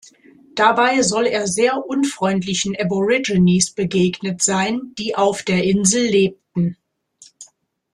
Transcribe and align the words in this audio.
Dabei 0.55 1.03
soll 1.03 1.27
er 1.27 1.45
sehr 1.47 1.85
unfreundlichen 1.87 2.75
Aborigines 2.75 3.69
begegnet 3.69 4.41
sein, 4.41 4.95
die 4.97 5.15
auf 5.15 5.43
der 5.43 5.63
Insel 5.63 6.07
lebten. 6.07 6.75